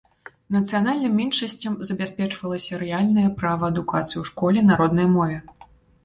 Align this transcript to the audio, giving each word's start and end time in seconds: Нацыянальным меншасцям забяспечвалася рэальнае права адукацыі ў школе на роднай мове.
Нацыянальным 0.53 1.11
меншасцям 1.17 1.75
забяспечвалася 1.89 2.79
рэальнае 2.83 3.25
права 3.41 3.69
адукацыі 3.73 4.17
ў 4.21 4.31
школе 4.31 4.59
на 4.71 4.79
роднай 4.81 5.07
мове. 5.17 5.37